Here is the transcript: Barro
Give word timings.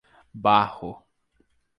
Barro 0.33 1.05